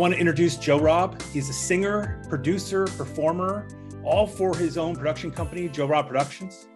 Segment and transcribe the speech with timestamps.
[0.00, 1.20] I want to introduce JoRob.
[1.30, 3.68] He's a singer, producer, performer,
[4.02, 6.68] all for his own production company, JoRob Productions.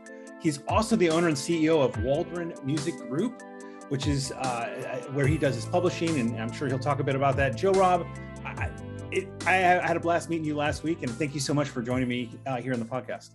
[0.42, 3.40] He's also the owner and CEO of Waldron Music Group,
[3.88, 7.14] which is uh, where he does his publishing, and I'm sure he'll talk a bit
[7.14, 7.54] about that.
[7.54, 8.06] JoRob,
[8.44, 8.70] I,
[9.10, 11.80] it, I had a blast meeting you last week, and thank you so much for
[11.80, 13.30] joining me uh, here on the podcast.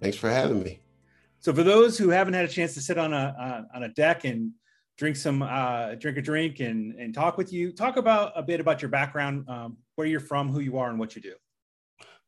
[0.00, 0.80] Thanks for having me.
[1.40, 3.90] So, for those who haven't had a chance to sit on a uh, on a
[3.90, 4.52] deck and
[4.96, 8.60] drink some uh, drink a drink and and talk with you, talk about a bit
[8.60, 11.34] about your background, um, where you're from, who you are, and what you do.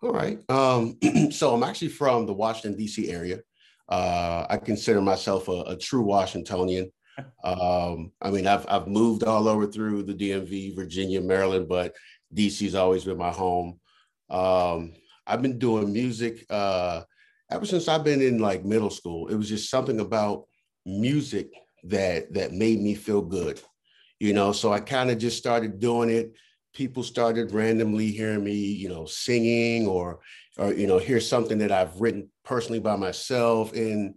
[0.03, 0.39] All right.
[0.51, 0.99] Um,
[1.31, 3.11] so I'm actually from the Washington D.C.
[3.11, 3.41] area.
[3.89, 6.91] Uh, I consider myself a, a true Washingtonian.
[7.43, 11.95] Um, I mean, I've I've moved all over through the DMV, Virginia, Maryland, but
[12.35, 13.81] DC's always been my home.
[14.29, 14.93] Um,
[15.27, 17.05] I've been doing music uh,
[17.51, 19.29] ever since I've been in like middle school.
[19.29, 20.45] It was just something about
[20.85, 21.49] music
[21.89, 23.61] that that made me feel good,
[24.19, 24.53] you know.
[24.53, 26.33] So I kind of just started doing it.
[26.75, 30.21] People started randomly hearing me, you know, singing or
[30.59, 34.15] or you know, hear something that I've written personally by myself, and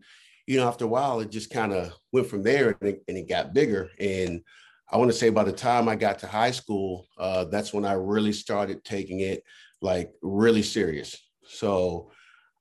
[0.47, 3.17] you know, after a while, it just kind of went from there and it, and
[3.17, 3.91] it, got bigger.
[3.99, 4.41] And
[4.91, 7.85] I want to say by the time I got to high school, uh, that's when
[7.85, 9.43] I really started taking it
[9.81, 11.15] like really serious.
[11.45, 12.11] So,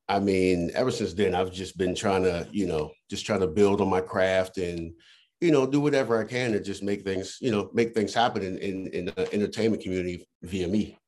[0.09, 3.47] I mean, ever since then, I've just been trying to, you know, just trying to
[3.47, 4.93] build on my craft and,
[5.41, 8.43] you know, do whatever I can to just make things, you know, make things happen
[8.43, 10.99] in, in, in the entertainment community via me.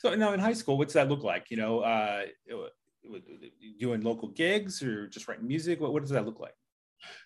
[0.00, 1.50] So now in high school, what's that look like?
[1.50, 2.22] You know, uh,
[3.78, 5.80] doing local gigs or just writing music?
[5.80, 6.54] What, what does that look like?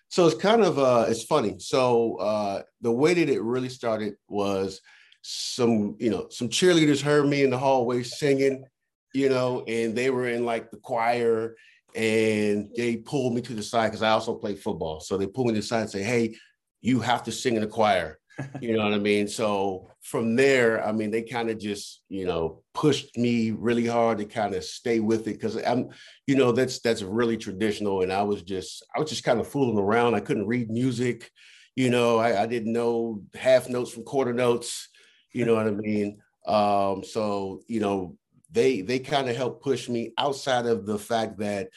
[0.09, 1.55] So it's kind of uh, it's funny.
[1.59, 4.81] So uh, the way that it really started was
[5.21, 8.65] some you know some cheerleaders heard me in the hallway singing,
[9.13, 11.55] you know, and they were in like the choir
[11.95, 14.99] and they pulled me to the side because I also play football.
[14.99, 16.35] So they pulled me to the side and say, "Hey,
[16.81, 18.19] you have to sing in the choir."
[18.61, 19.27] you know what I mean?
[19.27, 24.17] So from there, I mean, they kind of just, you know, pushed me really hard
[24.19, 25.89] to kind of stay with it because I'm,
[26.25, 28.01] you know, that's that's really traditional.
[28.01, 30.15] And I was just, I was just kind of fooling around.
[30.15, 31.29] I couldn't read music,
[31.75, 34.89] you know, I, I didn't know half notes from quarter notes,
[35.33, 36.19] you know what I mean?
[36.45, 38.17] Um, so, you know,
[38.51, 41.69] they they kind of helped push me outside of the fact that,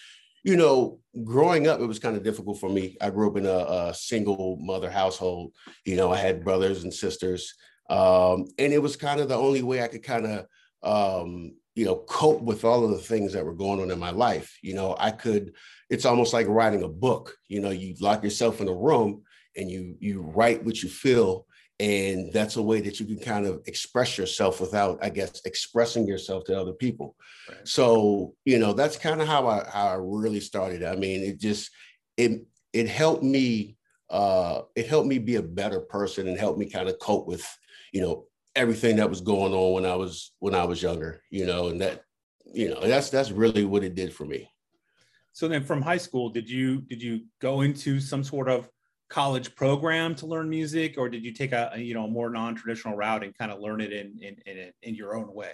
[0.42, 2.96] you know, growing up, it was kind of difficult for me.
[3.00, 5.52] I grew up in a, a single mother household.
[5.84, 7.54] You know, I had brothers and sisters,
[7.90, 10.46] um, and it was kind of the only way I could kind of,
[10.82, 14.10] um, you know, cope with all of the things that were going on in my
[14.10, 14.58] life.
[14.62, 15.52] You know, I could.
[15.90, 17.36] It's almost like writing a book.
[17.48, 19.22] You know, you lock yourself in a room
[19.56, 21.46] and you you write what you feel
[21.82, 26.06] and that's a way that you can kind of express yourself without i guess expressing
[26.06, 27.16] yourself to other people.
[27.48, 27.66] Right.
[27.66, 30.84] so you know that's kind of how i how i really started.
[30.84, 31.70] I mean it just
[32.16, 33.76] it it helped me
[34.10, 37.44] uh it helped me be a better person and helped me kind of cope with
[37.92, 41.46] you know everything that was going on when i was when i was younger you
[41.46, 42.02] know and that
[42.52, 44.48] you know that's that's really what it did for me.
[45.32, 48.68] So then from high school did you did you go into some sort of
[49.12, 52.96] college program to learn music or did you take a, you know a more non-traditional
[52.96, 55.52] route and kind of learn it in in in, in your own way?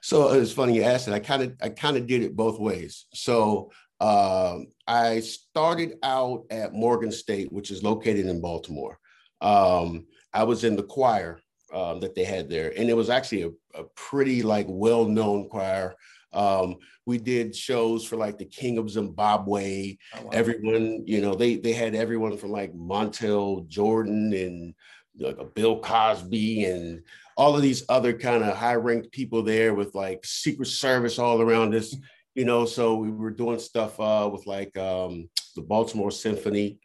[0.00, 2.58] So it's funny you asked it i kind of i kind of did it both
[2.58, 3.06] ways.
[3.12, 8.98] So um, i started out at morgan state which is located in baltimore.
[9.42, 11.40] Um, i was in the choir
[11.74, 15.94] um, that they had there and it was actually a, a pretty like well-known choir
[16.32, 16.76] um,
[17.06, 19.96] we did shows for like the King of Zimbabwe.
[20.14, 20.30] Oh, wow.
[20.32, 24.74] Everyone, you know, they they had everyone from like Montel Jordan and
[25.18, 27.02] like a Bill Cosby and
[27.36, 31.40] all of these other kind of high ranked people there with like Secret Service all
[31.40, 31.94] around us.
[32.34, 36.78] You know, so we were doing stuff uh, with like um, the Baltimore Symphony.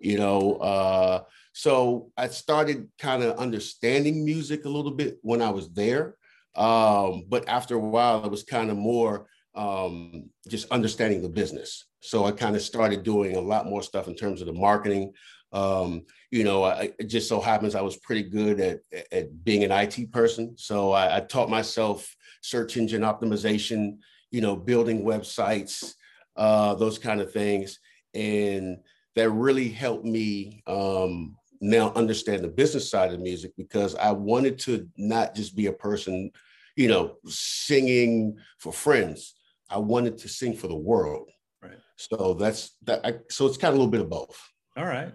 [0.00, 5.50] You know, uh, so I started kind of understanding music a little bit when I
[5.50, 6.16] was there.
[6.56, 11.86] Um, but after a while, it was kind of more um, just understanding the business.
[12.00, 15.12] So I kind of started doing a lot more stuff in terms of the marketing.
[15.52, 18.80] Um, you know, I, it just so happens I was pretty good at,
[19.12, 20.54] at being an IT person.
[20.56, 23.98] So I, I taught myself search engine optimization,
[24.30, 25.94] you know, building websites,
[26.36, 27.78] uh, those kind of things.
[28.14, 28.78] And
[29.14, 34.58] that really helped me um, now understand the business side of music because I wanted
[34.60, 36.30] to not just be a person,
[36.76, 39.34] you know, singing for friends.
[39.70, 41.30] I wanted to sing for the world.
[41.62, 41.78] Right.
[41.96, 43.04] So that's that.
[43.04, 44.38] I, so it's kind of a little bit of both.
[44.76, 45.12] All right.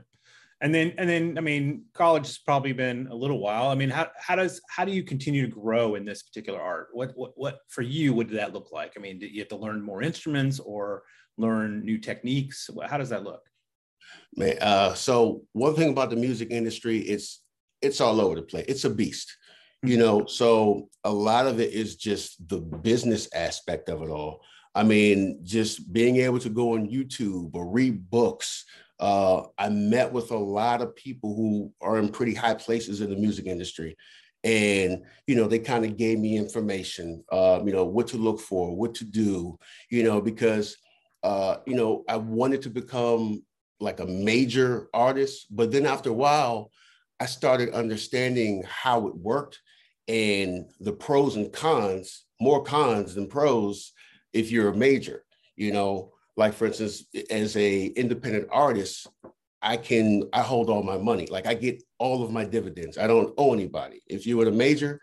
[0.61, 3.69] And then, and then, I mean, college has probably been a little while.
[3.69, 6.89] I mean, how, how does, how do you continue to grow in this particular art?
[6.91, 8.93] What, what, what for you, what did that look like?
[8.97, 11.03] I mean, did you have to learn more instruments or
[11.37, 12.69] learn new techniques?
[12.89, 13.41] How does that look?
[14.35, 17.41] Man, uh, so one thing about the music industry, it's,
[17.81, 18.65] it's all over the place.
[18.67, 19.33] It's a beast
[19.83, 24.41] you know so a lot of it is just the business aspect of it all.
[24.75, 28.65] I mean just being able to go on youtube or read books
[28.99, 33.09] uh, i met with a lot of people who are in pretty high places in
[33.09, 33.97] the music industry.
[34.43, 38.39] And you know they kind of gave me information uh, you know what to look
[38.39, 39.57] for what to do
[39.89, 40.77] you know because
[41.23, 43.41] uh, you know i wanted to become
[43.79, 45.47] like a major artist.
[45.49, 46.71] But then after a while
[47.19, 49.59] I started understanding how it worked
[50.09, 53.93] and the pros and cons, more cons than pros
[54.33, 55.23] if you're a major,
[55.55, 59.07] you know, like for instance, as a independent artist,
[59.61, 61.27] I can I hold all my money.
[61.27, 62.97] Like I get all of my dividends.
[62.97, 64.01] I don't owe anybody.
[64.07, 64.99] If you were a major,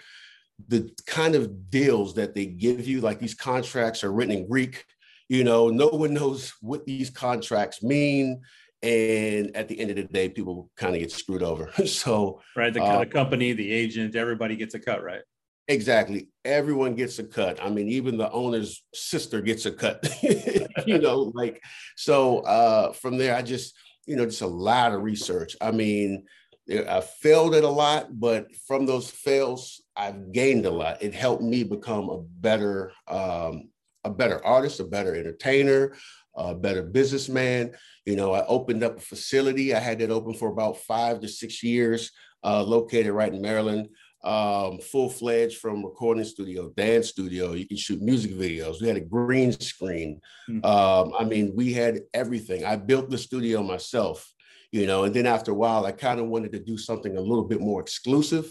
[0.68, 4.84] the kind of deals that they give you, like these contracts are written in Greek,
[5.28, 8.42] you know, no one knows what these contracts mean
[8.82, 11.70] and at the end of the day people kind of get screwed over.
[11.86, 15.22] So right the, uh, the company the agent everybody gets a cut right?
[15.68, 16.28] Exactly.
[16.44, 17.58] Everyone gets a cut.
[17.62, 20.06] I mean even the owner's sister gets a cut
[20.86, 21.62] you know like
[21.96, 23.74] so uh from there i just
[24.06, 25.56] you know just a lot of research.
[25.60, 26.24] I mean
[26.68, 31.02] i failed at a lot but from those fails i've gained a lot.
[31.02, 33.70] It helped me become a better um
[34.04, 35.96] a better artist a better entertainer
[36.36, 37.72] a better businessman.
[38.04, 39.74] You know, I opened up a facility.
[39.74, 42.10] I had that open for about five to six years,
[42.44, 43.88] uh, located right in Maryland.
[44.24, 47.52] Um, full fledged from recording studio, dance studio.
[47.52, 48.80] You can shoot music videos.
[48.80, 50.20] We had a green screen.
[50.50, 50.64] Mm-hmm.
[50.64, 52.64] Um, I mean, we had everything.
[52.64, 54.28] I built the studio myself,
[54.72, 57.20] you know, and then after a while, I kind of wanted to do something a
[57.20, 58.50] little bit more exclusive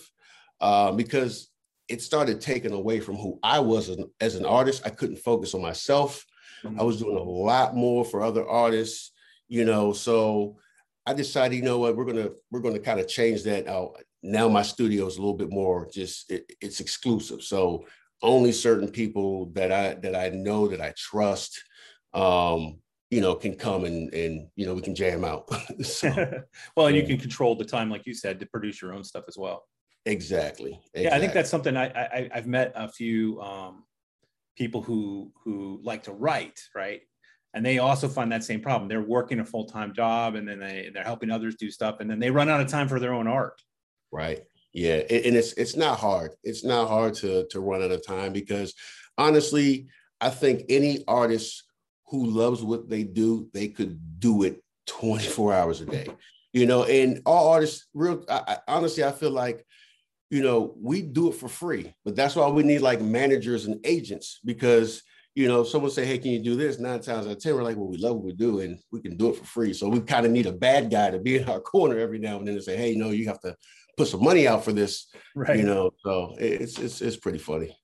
[0.62, 1.50] uh, because
[1.90, 4.84] it started taking away from who I was as an, as an artist.
[4.86, 6.26] I couldn't focus on myself.
[6.80, 9.12] I was doing a lot more for other artists,
[9.48, 9.94] you know.
[9.94, 10.58] So
[11.06, 14.02] I decided, you know what, we're gonna we're gonna kind of change that out.
[14.24, 17.44] Now my studio is a little bit more just it, it's exclusive.
[17.44, 17.86] So
[18.22, 21.62] only certain people that I that I know that I trust,
[22.14, 22.80] um,
[23.12, 25.50] you know, can come and and you know we can jam out.
[25.84, 26.10] so,
[26.76, 27.02] well, and yeah.
[27.02, 29.64] you can control the time, like you said, to produce your own stuff as well.
[30.08, 30.80] Exactly.
[30.94, 31.04] exactly.
[31.04, 33.84] Yeah, I think that's something I, I I've met a few um,
[34.56, 37.02] people who who like to write, right?
[37.54, 38.90] And they also find that same problem.
[38.90, 42.10] They're working a full time job, and then they they're helping others do stuff, and
[42.10, 43.62] then they run out of time for their own art.
[44.12, 44.44] Right.
[44.74, 46.36] Yeah, and it's it's not hard.
[46.44, 48.74] It's not hard to to run out of time because
[49.18, 49.88] honestly,
[50.20, 51.64] I think any artist
[52.08, 56.08] who loves what they do, they could do it 24 hours a day.
[56.54, 59.66] You know, and all artists, real I, I, honestly, I feel like
[60.30, 63.80] you know, we do it for free, but that's why we need like managers and
[63.86, 65.04] agents because
[65.36, 67.64] you know, someone say, "Hey, can you do this?" Nine times out of ten, we're
[67.64, 69.90] like, "Well, we love what we do, and we can do it for free." So
[69.90, 72.48] we kind of need a bad guy to be in our corner every now and
[72.48, 73.56] then and say, "Hey, no, you have to
[73.98, 75.58] put some money out for this." Right.
[75.58, 77.78] You know, so it's it's it's pretty funny.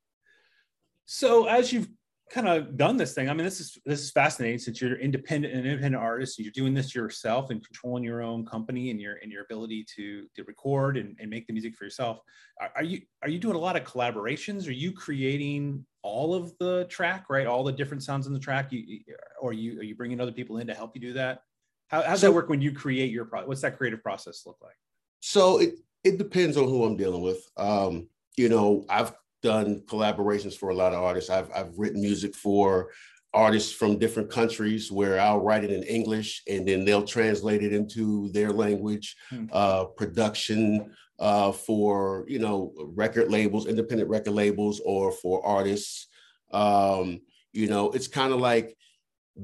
[1.05, 1.89] So as you've
[2.31, 3.29] kind of done this thing.
[3.29, 6.39] I mean, this is this is fascinating since you're independent an independent artist.
[6.39, 9.85] And you're doing this yourself and controlling your own company and your and your ability
[9.95, 12.19] to to record and, and make the music for yourself.
[12.59, 14.67] Are, are, you are you doing a lot of collaborations?
[14.67, 17.45] Are you creating all of the track, right?
[17.45, 18.71] All the different sounds in the track.
[18.71, 19.01] You
[19.39, 21.43] or you are you bringing other people in to help you do that?
[21.89, 23.49] How, how's so, that work when you create your product?
[23.49, 24.77] What's that creative process look like?
[25.19, 25.73] So it
[26.03, 27.45] it depends on who I'm dealing with.
[27.57, 28.07] Um,
[28.37, 29.11] you know, I've
[29.41, 31.29] done collaborations for a lot of artists.
[31.29, 32.91] I've, I've written music for
[33.33, 37.73] artists from different countries where I'll write it in English and then they'll translate it
[37.73, 39.15] into their language.
[39.31, 39.45] Mm-hmm.
[39.51, 46.07] Uh, production uh, for you know record labels, independent record labels, or for artists.
[46.51, 47.21] Um,
[47.53, 48.75] you know, it's kind of like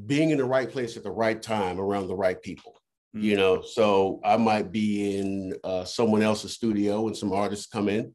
[0.06, 2.82] being in the right place at the right time around the right people.
[3.16, 3.25] Mm-hmm.
[3.25, 7.89] You know, so I might be in uh, someone else's studio and some artists come
[7.89, 8.13] in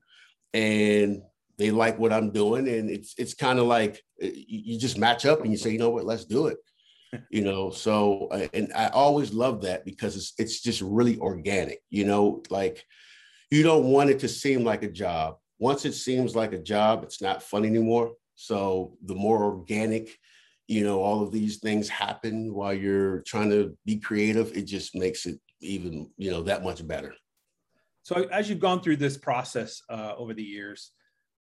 [0.53, 1.23] and
[1.59, 5.27] they like what I'm doing, and it's it's kind of like uh, you just match
[5.27, 6.59] up and you say, you know what, let's do it.
[7.31, 11.81] you know, so uh, and I always love that because it's it's just really organic.
[11.91, 12.85] You know, like
[13.51, 15.37] you don't want it to seem like a job.
[15.59, 18.13] Once it seems like a job, it's not fun anymore.
[18.35, 20.19] So the more organic,
[20.67, 24.95] you know, all of these things happen while you're trying to be creative, it just
[24.95, 27.15] makes it even, you know, that much better.
[28.03, 30.91] So as you've gone through this process uh, over the years,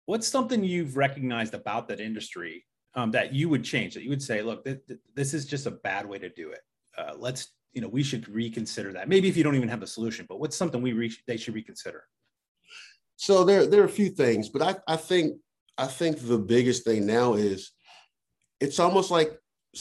[0.08, 4.22] what's something you've recognized about that industry um, that you would change that you would
[4.22, 6.60] say look th- th- this is just a bad way to do it.
[6.96, 9.06] Uh, let's you know we should reconsider that.
[9.06, 11.54] Maybe if you don't even have the solution but what's something we re- they should
[11.54, 12.04] reconsider?
[13.16, 15.36] So there there are a few things but i i think
[15.76, 17.72] i think the biggest thing now is
[18.60, 19.38] it's almost like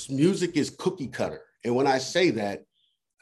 [0.09, 1.41] music is cookie cutter.
[1.63, 2.63] And when i say that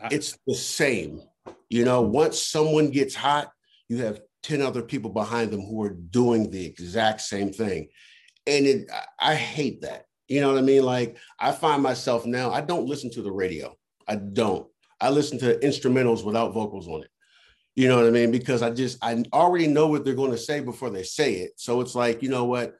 [0.01, 0.07] ah.
[0.09, 1.21] it's the same.
[1.69, 3.51] You know once someone gets hot
[3.89, 7.87] you have 10 other people behind them who are doing the exact same thing.
[8.45, 10.05] And it, I hate that.
[10.27, 10.83] You know what I mean?
[10.83, 13.75] Like I find myself now, I don't listen to the radio.
[14.07, 14.67] I don't.
[15.01, 17.09] I listen to instrumentals without vocals on it.
[17.75, 18.31] You know what I mean?
[18.31, 21.53] Because I just I already know what they're going to say before they say it.
[21.57, 22.75] So it's like, you know what?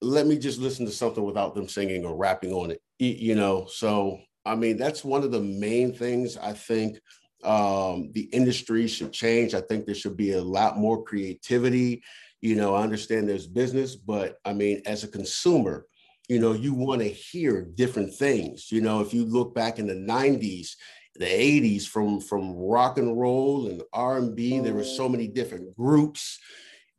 [0.00, 2.80] Let me just listen to something without them singing or rapping on it.
[2.98, 6.98] You know, so I mean, that's one of the main things I think
[7.44, 9.54] um, the industry should change.
[9.54, 12.02] I think there should be a lot more creativity.
[12.40, 15.86] You know, I understand there's business, but I mean, as a consumer,
[16.28, 18.70] you know, you want to hear different things.
[18.72, 20.70] You know, if you look back in the 90s,
[21.18, 26.38] the 80s from from rock and roll and R&B, there were so many different groups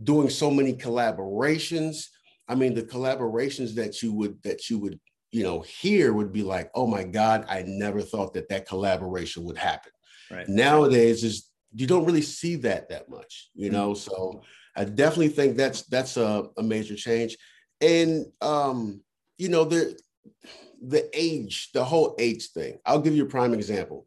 [0.04, 2.06] doing so many collaborations.
[2.48, 5.00] I mean, the collaborations that you would that you would
[5.32, 9.44] you know hear would be like, oh my God, I never thought that that collaboration
[9.44, 9.92] would happen.
[10.32, 10.48] Right.
[10.48, 13.92] Nowadays, is you don't really see that that much, you know.
[13.92, 14.12] Mm-hmm.
[14.12, 14.42] So
[14.76, 17.38] I definitely think that's that's a, a major change,
[17.82, 19.02] and um,
[19.38, 19.98] you know the
[20.82, 22.78] the age, the whole age thing.
[22.86, 24.06] I'll give you a prime example.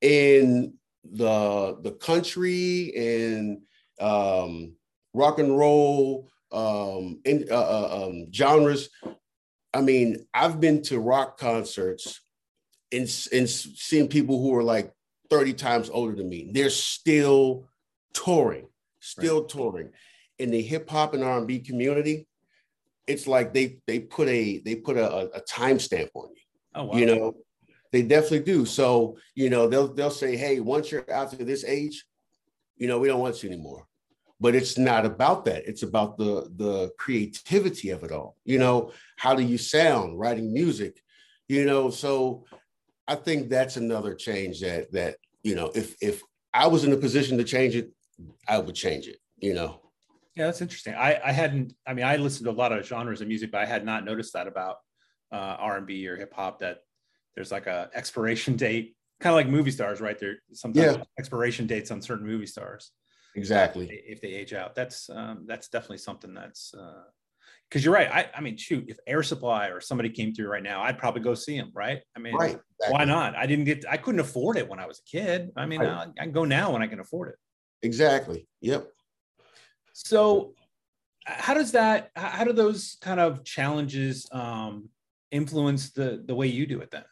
[0.00, 0.74] In
[1.04, 3.60] the the country and
[4.00, 4.74] um,
[5.12, 8.88] rock and roll um, in, uh, uh, um, genres,
[9.72, 12.20] I mean, I've been to rock concerts
[12.92, 14.92] and, and seeing people who are like
[15.38, 16.50] 30 times older than me.
[16.52, 17.68] They're still
[18.12, 18.68] touring,
[19.00, 19.48] still right.
[19.48, 19.90] touring.
[20.38, 22.26] In the hip hop and R&B community,
[23.06, 26.42] it's like they they put a they put a, a timestamp on you.
[26.74, 26.96] Oh, wow.
[26.96, 27.34] You know,
[27.92, 28.64] they definitely do.
[28.64, 32.04] So, you know, they'll they'll say, hey, once you're out to this age,
[32.76, 33.86] you know, we don't want you anymore
[34.40, 38.92] but it's not about that it's about the the creativity of it all you know
[39.16, 41.00] how do you sound writing music
[41.48, 42.44] you know so
[43.06, 46.22] i think that's another change that that you know if if
[46.52, 47.92] i was in a position to change it
[48.48, 49.80] i would change it you know?
[50.36, 50.94] Yeah that's interesting.
[50.94, 53.60] I i hadn't i mean i listened to a lot of genres of music but
[53.60, 54.76] i had not noticed that about
[55.32, 56.78] uh, r&b or hip-hop that
[57.34, 60.18] there's like a expiration date kind of like movie stars right?
[60.18, 61.02] There sometimes yeah.
[61.18, 62.90] expiration dates on certain movie stars.
[63.36, 63.88] Exactly.
[64.06, 64.74] If they age out.
[64.74, 66.74] That's um, that's definitely something that's
[67.74, 70.62] because you're right I, I mean shoot if air supply or somebody came through right
[70.62, 72.92] now i'd probably go see them right i mean right, exactly.
[72.92, 75.66] why not i didn't get i couldn't afford it when i was a kid i
[75.66, 75.90] mean right.
[75.90, 77.34] I, I can go now when i can afford it
[77.82, 78.86] exactly yep
[79.92, 80.54] so
[81.24, 84.88] how does that how do those kind of challenges um,
[85.32, 87.04] influence the the way you do it then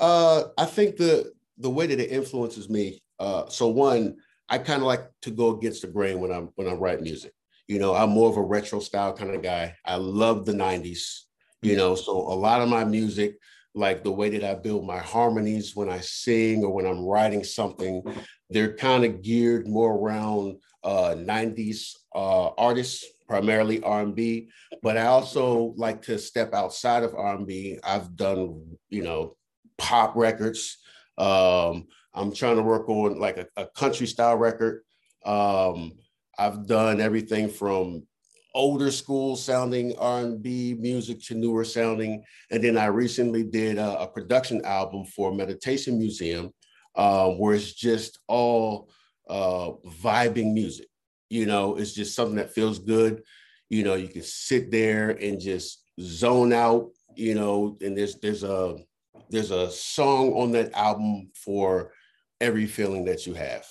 [0.00, 4.16] uh i think the the way that it influences me uh so one
[4.48, 7.32] I kind of like to go against the grain when I'm when I write music.
[7.68, 9.74] You know, I'm more of a retro style kind of guy.
[9.84, 11.22] I love the 90s,
[11.62, 13.38] you know, so a lot of my music,
[13.74, 17.44] like the way that I build my harmonies when I sing or when I'm writing
[17.44, 18.02] something,
[18.50, 24.48] they're kind of geared more around uh, 90s uh, artists, primarily R&B,
[24.82, 27.80] but I also like to step outside of R&B.
[27.82, 29.36] I've done, you know,
[29.78, 30.78] pop records.
[31.18, 34.82] Um, I'm trying to work on like a, a country style record.
[35.24, 35.92] Um,
[36.38, 38.06] I've done everything from
[38.54, 42.24] older school sounding R&B music to newer sounding.
[42.50, 46.52] And then I recently did a, a production album for Meditation Museum,
[46.94, 48.90] uh, where it's just all
[49.28, 50.88] uh, vibing music.
[51.28, 53.22] You know, it's just something that feels good.
[53.68, 56.90] You know, you can sit there and just zone out.
[57.14, 58.76] You know, and there's there's a
[59.28, 61.92] there's a song on that album for
[62.40, 63.66] every feeling that you have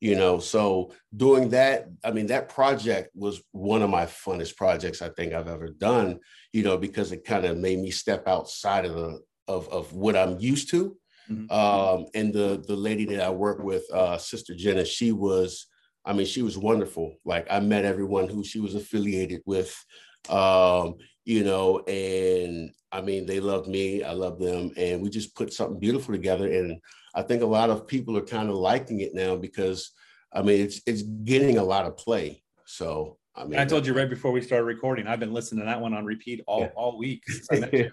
[0.00, 5.00] you know so doing that i mean that project was one of my funnest projects
[5.00, 6.18] i think i've ever done
[6.52, 10.16] you know because it kind of made me step outside of the of, of what
[10.16, 10.96] i'm used to.
[11.30, 11.50] Mm-hmm.
[11.50, 15.66] um and the the lady that i work with uh sister jenna she was
[16.04, 17.16] i mean she was wonderful.
[17.24, 19.74] Like i met everyone who she was affiliated with
[20.30, 25.34] um you know and i mean they loved me i love them and we just
[25.34, 26.80] put something beautiful together and
[27.16, 29.90] I think a lot of people are kind of liking it now because
[30.32, 32.42] I mean it's it's getting a lot of play.
[32.66, 35.66] So I mean, I told you right before we started recording, I've been listening to
[35.66, 36.70] that one on repeat all, yeah.
[36.76, 37.24] all week.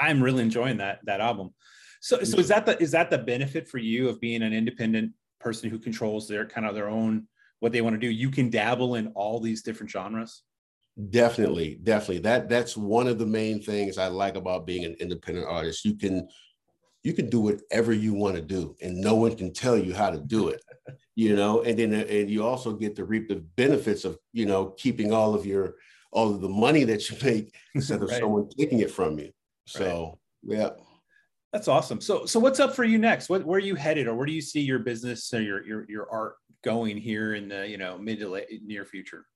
[0.00, 1.50] I'm really enjoying that that album.
[2.00, 5.12] So so is that the is that the benefit for you of being an independent
[5.40, 7.28] person who controls their kind of their own
[7.60, 8.10] what they want to do?
[8.10, 10.42] You can dabble in all these different genres.
[11.10, 12.20] Definitely, definitely.
[12.20, 15.84] That that's one of the main things I like about being an independent artist.
[15.84, 16.28] You can
[17.02, 20.10] you can do whatever you want to do and no one can tell you how
[20.10, 20.62] to do it
[21.14, 24.68] you know and then and you also get to reap the benefits of you know
[24.78, 25.74] keeping all of your
[26.12, 28.20] all of the money that you make instead of right.
[28.20, 29.30] someone taking it from you
[29.66, 30.58] so right.
[30.58, 30.70] yeah
[31.52, 34.14] that's awesome so so what's up for you next what where are you headed or
[34.14, 37.68] where do you see your business or your your, your art going here in the
[37.68, 39.26] you know mid to late, near future?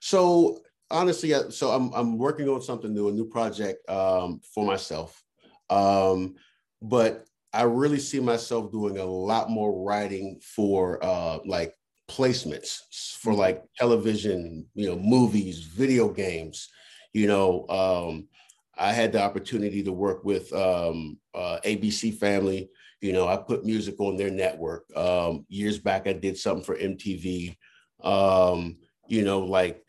[0.00, 5.22] So honestly, so I'm I'm working on something new, a new project um, for myself,
[5.70, 6.34] um,
[6.82, 11.74] but I really see myself doing a lot more writing for uh, like
[12.08, 12.80] placements
[13.18, 13.40] for mm-hmm.
[13.40, 16.68] like television, you know, movies, video games.
[17.12, 18.28] You know, um,
[18.76, 22.68] I had the opportunity to work with um, uh, ABC Family.
[23.00, 24.84] You know, I put music on their network.
[24.94, 27.56] Um, years back, I did something for MTV.
[28.02, 28.76] Um,
[29.08, 29.82] you know, like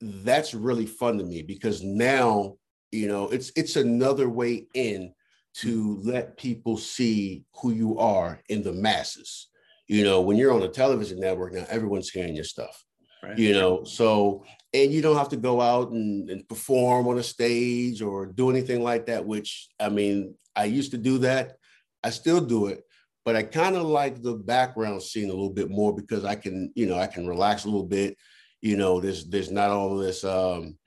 [0.00, 2.56] that's really fun to me because now,
[2.90, 5.12] you know, it's it's another way in
[5.54, 9.48] to let people see who you are in the masses.
[9.86, 12.82] You know, when you're on a television network now, everyone's hearing your stuff.
[13.22, 13.38] Right.
[13.38, 17.22] You know, so and you don't have to go out and, and perform on a
[17.22, 19.24] stage or do anything like that.
[19.24, 21.56] Which I mean, I used to do that.
[22.02, 22.82] I still do it,
[23.24, 26.72] but I kind of like the background scene a little bit more because I can,
[26.74, 28.16] you know, I can relax a little bit.
[28.62, 30.78] You know, there's there's not all this um,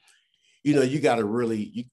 [0.64, 1.84] you know, you got to really you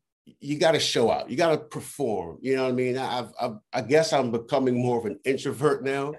[0.41, 1.29] you got to show out.
[1.31, 2.39] You got to perform.
[2.41, 2.97] You know what I mean?
[2.97, 6.15] I've, I've, i guess I'm becoming more of an introvert now.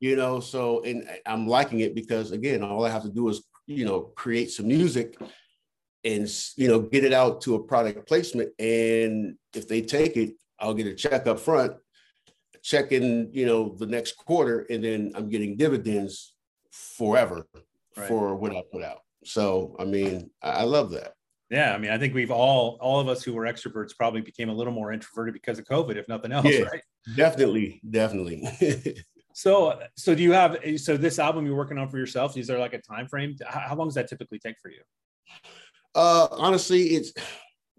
[0.00, 3.42] You know, so and I'm liking it because again, all I have to do is
[3.66, 5.20] you know create some music
[6.04, 8.52] and you know get it out to a product placement.
[8.58, 11.72] And if they take it, I'll get a check up front,
[12.62, 16.32] check in you know the next quarter, and then I'm getting dividends
[16.70, 17.48] forever
[17.96, 18.08] right.
[18.08, 19.00] for what I put out.
[19.28, 21.12] So I mean, I love that.
[21.50, 24.50] Yeah, I mean, I think we've all, all of us who were extroverts, probably became
[24.50, 26.82] a little more introverted because of COVID, if nothing else, yeah, right?
[27.16, 28.46] Definitely, definitely.
[29.32, 30.58] so, so do you have?
[30.76, 32.36] So this album you're working on for yourself?
[32.36, 33.34] Is there like a time frame?
[33.46, 34.82] How, long does that typically take for you?
[35.94, 37.12] Uh, honestly, it's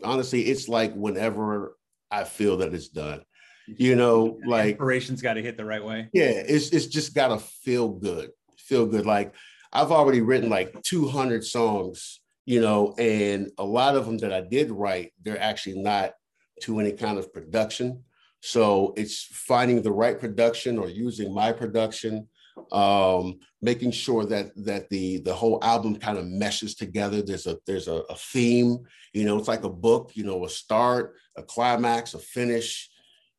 [0.03, 1.75] honestly it's like whenever
[2.09, 3.21] I feel that it's done.
[3.67, 6.09] You know, yeah, like inspiration's got to hit the right way.
[6.11, 9.05] Yeah, it's it's just got to feel good, feel good.
[9.05, 9.35] Like
[9.71, 14.41] I've already written like 200 songs you know, and a lot of them that I
[14.41, 16.13] did write, they're actually not
[16.61, 18.03] to any kind of production.
[18.41, 22.27] So it's finding the right production or using my production,
[22.71, 27.21] um, making sure that that the the whole album kind of meshes together.
[27.21, 28.79] There's a there's a, a theme,
[29.13, 32.89] you know, it's like a book, you know, a start, a climax, a finish,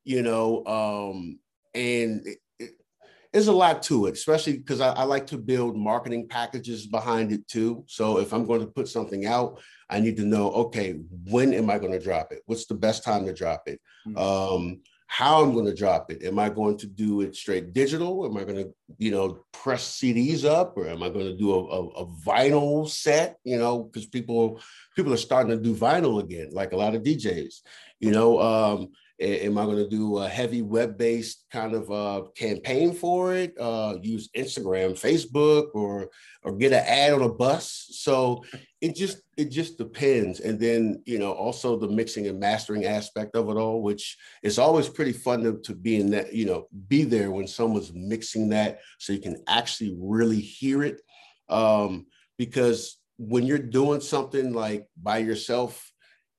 [0.04, 1.40] you know, um,
[1.74, 2.24] and
[3.32, 7.30] there's a lot to it, especially because I, I, like to build marketing packages behind
[7.30, 7.84] it too.
[7.86, 11.70] So if I'm going to put something out, I need to know, okay, when am
[11.70, 12.42] I going to drop it?
[12.46, 13.80] What's the best time to drop it?
[14.06, 14.18] Mm-hmm.
[14.18, 16.22] Um, how I'm going to drop it?
[16.22, 18.24] Am I going to do it straight digital?
[18.24, 21.52] Am I going to, you know, press CDs up, or am I going to do
[21.52, 23.36] a, a, a vinyl set?
[23.42, 24.60] You know, because people
[24.94, 27.54] people are starting to do vinyl again, like a lot of DJs.
[27.98, 32.94] You know, um, Am I going to do a heavy web-based kind of uh, campaign
[32.94, 33.52] for it?
[33.60, 36.08] Uh, use Instagram, Facebook, or
[36.42, 37.88] or get an ad on a bus?
[37.90, 38.42] So
[38.80, 40.40] it just it just depends.
[40.40, 44.58] And then you know also the mixing and mastering aspect of it all, which is
[44.58, 48.48] always pretty fun to, to be in that you know be there when someone's mixing
[48.50, 51.02] that, so you can actually really hear it.
[51.50, 52.06] Um,
[52.38, 55.92] because when you're doing something like by yourself,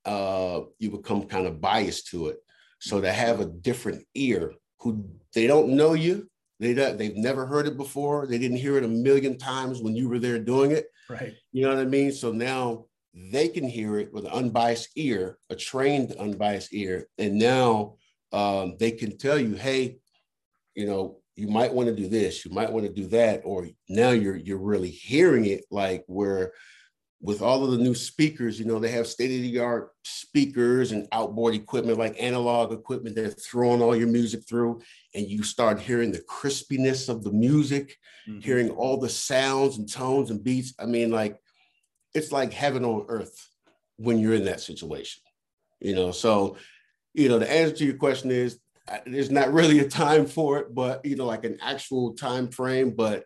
[0.06, 2.38] uh, you become kind of biased to it.
[2.82, 6.28] So to have a different ear who they don't know you,
[6.60, 9.96] they don't, they've never heard it before, they didn't hear it a million times when
[9.96, 10.88] you were there doing it.
[11.08, 11.34] Right.
[11.52, 12.12] You know what I mean?
[12.12, 17.38] So now they can hear it with an unbiased ear, a trained unbiased ear, and
[17.38, 17.96] now
[18.32, 19.98] um, they can tell you, hey,
[20.76, 23.68] you know, you might want to do this, you might want to do that, or
[23.90, 26.54] now you're you're really hearing it like where
[27.24, 30.92] with all of the new speakers, you know, they have state of the art speakers
[30.92, 33.16] and outboard equipment like analog equipment.
[33.16, 34.82] They're throwing all your music through,
[35.14, 37.96] and you start hearing the crispiness of the music,
[38.28, 38.40] mm-hmm.
[38.40, 40.74] hearing all the sounds and tones and beats.
[40.80, 41.38] I mean, like,
[42.16, 43.50] it's like heaven on earth
[43.98, 45.22] when you're in that situation,
[45.80, 46.12] you know.
[46.12, 46.58] So,
[47.14, 48.60] you know, the answer to your question is
[49.06, 52.96] there's not really a time for it, but, you know, like an actual time frame.
[52.96, 53.26] But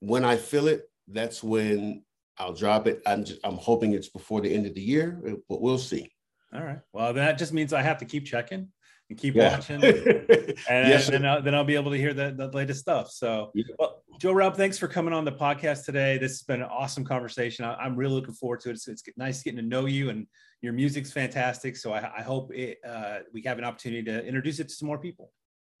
[0.00, 2.04] when I feel it, that's when
[2.40, 3.02] I'll drop it.
[3.06, 6.10] I'm just I'm hoping it's before the end of the year, but we'll see.
[6.54, 6.80] All right.
[6.92, 8.68] Well, that just means I have to keep checking
[9.10, 9.52] and keep yeah.
[9.52, 13.10] watching, and, yes, then, I'll, then I'll be able to hear the, the latest stuff.
[13.10, 13.64] So, yeah.
[13.78, 16.16] well, JoRob, thanks for coming on the podcast today.
[16.16, 17.64] This has been an awesome conversation.
[17.64, 18.72] I, am really looking forward to it.
[18.72, 20.26] It's, it's, nice getting to know you, and
[20.62, 21.76] your music's fantastic.
[21.76, 24.86] So I, I hope it, uh, we have an opportunity to introduce it to some
[24.86, 25.32] more people.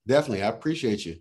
[0.06, 1.20] Definitely, I appreciate you.